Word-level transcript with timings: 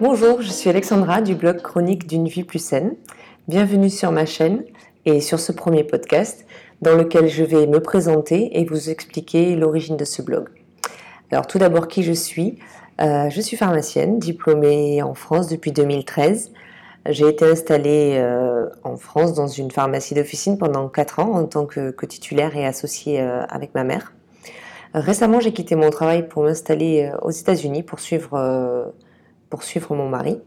Bonjour, 0.00 0.40
je 0.40 0.48
suis 0.48 0.70
Alexandra 0.70 1.20
du 1.20 1.34
blog 1.34 1.60
Chronique 1.60 2.06
d'une 2.06 2.26
vie 2.26 2.42
plus 2.42 2.58
saine. 2.58 2.94
Bienvenue 3.48 3.90
sur 3.90 4.12
ma 4.12 4.24
chaîne 4.24 4.64
et 5.04 5.20
sur 5.20 5.38
ce 5.38 5.52
premier 5.52 5.84
podcast 5.84 6.46
dans 6.80 6.94
lequel 6.94 7.28
je 7.28 7.44
vais 7.44 7.66
me 7.66 7.80
présenter 7.80 8.58
et 8.58 8.64
vous 8.64 8.88
expliquer 8.88 9.54
l'origine 9.56 9.98
de 9.98 10.06
ce 10.06 10.22
blog. 10.22 10.48
Alors 11.30 11.46
tout 11.46 11.58
d'abord 11.58 11.86
qui 11.86 12.02
je 12.02 12.14
suis? 12.14 12.58
Euh, 13.02 13.28
je 13.28 13.42
suis 13.42 13.58
pharmacienne, 13.58 14.18
diplômée 14.18 15.02
en 15.02 15.12
France 15.12 15.48
depuis 15.48 15.70
2013. 15.70 16.50
J'ai 17.10 17.28
été 17.28 17.44
installée 17.44 18.14
euh, 18.14 18.70
en 18.84 18.96
France 18.96 19.34
dans 19.34 19.48
une 19.48 19.70
pharmacie 19.70 20.14
d'officine 20.14 20.56
pendant 20.56 20.88
4 20.88 21.18
ans 21.18 21.34
en 21.34 21.44
tant 21.44 21.66
que, 21.66 21.92
titulaire 22.06 22.56
et 22.56 22.64
associée 22.64 23.20
euh, 23.20 23.42
avec 23.50 23.74
ma 23.74 23.84
mère. 23.84 24.14
récemment, 24.94 25.40
j'ai 25.40 25.52
quitté 25.52 25.74
mon 25.74 25.90
travail 25.90 26.26
pour 26.26 26.44
m'installer 26.44 27.12
aux 27.20 27.32
États-Unis 27.32 27.82
pour 27.82 28.00
suivre, 28.00 28.94
pour 29.50 29.62
suivre 29.62 29.94
mon 29.94 30.08
mari. 30.08 30.40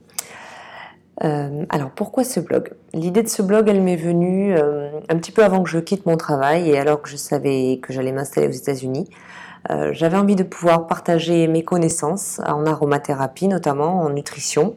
alors 1.22 1.92
pourquoi 1.92 2.24
ce 2.24 2.40
blog? 2.40 2.74
L'idée 2.94 3.22
de 3.22 3.28
ce 3.28 3.42
blog, 3.42 3.70
elle 3.70 3.82
m'est 3.82 3.96
venue 3.96 4.58
un 4.58 5.18
petit 5.18 5.32
peu 5.32 5.44
avant 5.44 5.62
que 5.62 5.70
je 5.70 5.80
quitte 5.80 6.06
mon 6.06 6.18
travail 6.18 6.70
et 6.70 6.78
alors 6.78 7.02
que 7.02 7.10
je 7.10 7.18
savais 7.18 7.80
que 7.82 7.94
j'allais 7.94 8.12
m'installer 8.12 8.48
aux 8.48 8.52
États-Unis. 8.52 9.08
J'avais 9.92 10.18
envie 10.18 10.36
de 10.36 10.44
pouvoir 10.44 10.88
partager 10.88 11.48
mes 11.48 11.64
connaissances 11.64 12.42
en 12.46 12.66
aromathérapie, 12.66 13.48
notamment 13.48 14.02
en 14.02 14.10
nutrition, 14.10 14.76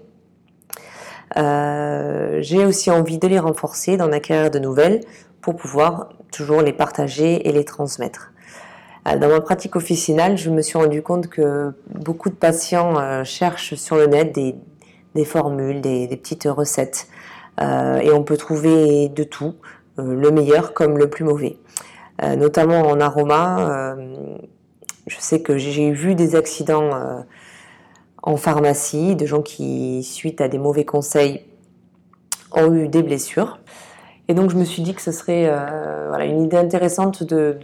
euh, 1.37 2.39
j'ai 2.41 2.65
aussi 2.65 2.91
envie 2.91 3.19
de 3.19 3.27
les 3.27 3.39
renforcer, 3.39 3.97
d'en 3.97 4.13
acquérir 4.13 4.51
de 4.51 4.59
nouvelles 4.59 5.01
pour 5.41 5.57
pouvoir 5.57 6.11
toujours 6.33 6.63
les 6.63 6.73
partager 6.73 7.49
et 7.49 7.53
les 7.53 7.65
transmettre. 7.65 8.33
Euh, 9.07 9.19
dans 9.19 9.29
ma 9.29 9.41
pratique 9.41 9.77
officinale, 9.77 10.37
je 10.37 10.51
me 10.51 10.63
suis 10.63 10.79
rendu 10.79 11.03
compte 11.03 11.29
que 11.29 11.73
beaucoup 11.95 12.31
de 12.31 12.35
patients 12.35 12.99
euh, 12.99 13.25
cherchent 13.25 13.75
sur 13.75 13.97
le 13.97 14.07
net 14.07 14.35
des, 14.35 15.25
formules, 15.25 15.81
des, 15.81 16.09
petites 16.09 16.45
recettes. 16.45 17.09
et 17.61 18.11
on 18.13 18.23
peut 18.23 18.37
trouver 18.37 19.09
de 19.09 19.25
tout, 19.25 19.55
le 19.97 20.31
meilleur 20.31 20.75
comme 20.75 20.99
le 20.99 21.09
plus 21.09 21.25
mauvais. 21.25 21.57
notamment 22.23 22.83
en 22.83 23.01
aroma, 23.01 23.97
je 25.07 25.17
sais 25.19 25.41
que 25.41 25.57
j'ai 25.57 25.91
vu 25.91 26.15
des 26.15 26.37
accidents 26.37 27.25
en 28.23 28.37
pharmacie, 28.37 29.17
de 29.17 29.25
gens 29.25 29.41
qui, 29.41 30.03
suite 30.03 30.43
à 30.43 30.49
des 30.49 30.59
mauvais 30.59 30.85
conseils, 30.85 31.47
ont 32.53 32.75
eu 32.75 32.89
des 32.89 33.03
blessures. 33.03 33.59
Et 34.29 34.35
donc 34.35 34.51
je 34.51 34.57
me 34.57 34.65
suis 34.65 34.83
dit 34.83 34.95
que 34.95 35.03
ce 35.03 35.13
serait 35.13 35.47
euh, 35.49 36.19
une 36.19 36.43
idée 36.43 36.57
intéressante 36.57 37.23
de, 37.23 37.59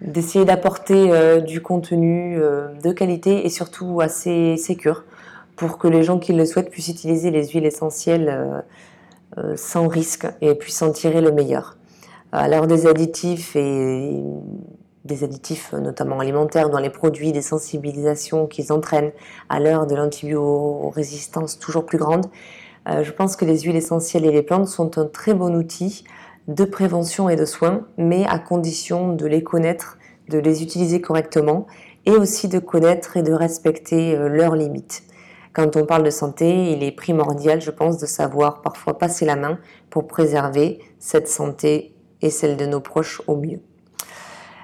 d'essayer 0.00 0.44
d'apporter 0.44 1.12
euh, 1.12 1.40
du 1.40 1.60
contenu 1.60 2.38
euh, 2.38 2.68
de 2.82 2.92
qualité 2.92 3.46
et 3.46 3.48
surtout 3.48 4.00
assez 4.00 4.56
sécure 4.56 5.04
pour 5.56 5.78
que 5.78 5.88
les 5.88 6.02
gens 6.02 6.18
qui 6.18 6.32
le 6.32 6.44
souhaitent 6.46 6.70
puissent 6.70 6.88
utiliser 6.88 7.30
les 7.30 7.48
huiles 7.48 7.66
essentielles 7.66 8.64
sans 9.56 9.88
risque 9.88 10.26
et 10.40 10.54
puissent 10.54 10.80
en 10.80 10.90
tirer 10.90 11.20
le 11.20 11.32
meilleur. 11.32 11.76
L'heure 12.32 12.66
des 12.66 12.86
additifs 12.86 13.54
et 13.56 14.22
des 15.04 15.22
additifs 15.22 15.74
notamment 15.74 16.18
alimentaires 16.18 16.70
dans 16.70 16.78
les 16.78 16.88
produits, 16.88 17.32
des 17.32 17.42
sensibilisations 17.42 18.46
qu'ils 18.46 18.72
entraînent 18.72 19.12
à 19.50 19.60
l'heure 19.60 19.86
de 19.86 19.94
l'antibiorésistance 19.94 21.58
toujours 21.58 21.84
plus 21.84 21.98
grande, 21.98 22.24
euh, 22.88 23.04
je 23.04 23.12
pense 23.12 23.36
que 23.36 23.44
les 23.44 23.60
huiles 23.60 23.76
essentielles 23.76 24.24
et 24.24 24.32
les 24.32 24.42
plantes 24.42 24.66
sont 24.66 24.98
un 24.98 25.06
très 25.06 25.34
bon 25.34 25.54
outil 25.54 26.04
de 26.48 26.64
prévention 26.64 27.28
et 27.28 27.36
de 27.36 27.44
soins, 27.44 27.86
mais 27.98 28.26
à 28.26 28.38
condition 28.38 29.12
de 29.12 29.26
les 29.26 29.42
connaître, 29.42 29.98
de 30.30 30.38
les 30.38 30.62
utiliser 30.62 31.00
correctement 31.00 31.66
et 32.06 32.12
aussi 32.12 32.48
de 32.48 32.58
connaître 32.58 33.16
et 33.16 33.22
de 33.22 33.32
respecter 33.32 34.16
euh, 34.16 34.28
leurs 34.28 34.56
limites. 34.56 35.02
Quand 35.52 35.76
on 35.76 35.84
parle 35.84 36.04
de 36.04 36.10
santé, 36.10 36.72
il 36.72 36.82
est 36.82 36.92
primordial, 36.92 37.60
je 37.60 37.70
pense, 37.70 37.98
de 37.98 38.06
savoir 38.06 38.62
parfois 38.62 38.98
passer 38.98 39.26
la 39.26 39.36
main 39.36 39.58
pour 39.90 40.06
préserver 40.06 40.78
cette 40.98 41.28
santé 41.28 41.92
et 42.22 42.30
celle 42.30 42.56
de 42.56 42.66
nos 42.66 42.80
proches 42.80 43.20
au 43.26 43.36
mieux. 43.36 43.60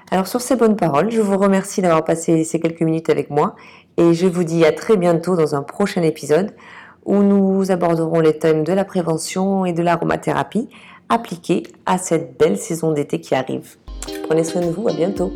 Alors 0.09 0.27
sur 0.27 0.39
ces 0.39 0.55
bonnes 0.55 0.77
paroles, 0.77 1.11
je 1.11 1.19
vous 1.19 1.37
remercie 1.37 1.81
d'avoir 1.81 2.05
passé 2.05 2.45
ces 2.45 2.61
quelques 2.61 2.81
minutes 2.81 3.09
avec 3.09 3.29
moi 3.29 3.55
et 3.97 4.13
je 4.13 4.25
vous 4.25 4.45
dis 4.45 4.63
à 4.63 4.71
très 4.71 4.95
bientôt 4.95 5.35
dans 5.35 5.55
un 5.55 5.63
prochain 5.63 6.01
épisode 6.01 6.55
où 7.03 7.21
nous 7.23 7.71
aborderons 7.71 8.21
les 8.21 8.37
thèmes 8.37 8.63
de 8.63 8.71
la 8.71 8.85
prévention 8.85 9.65
et 9.65 9.73
de 9.73 9.81
l'aromathérapie 9.81 10.69
appliqués 11.09 11.63
à 11.85 11.97
cette 11.97 12.37
belle 12.37 12.57
saison 12.57 12.93
d'été 12.93 13.19
qui 13.19 13.35
arrive. 13.35 13.75
Prenez 14.23 14.45
soin 14.45 14.61
de 14.61 14.67
vous, 14.67 14.87
à 14.87 14.93
bientôt 14.93 15.31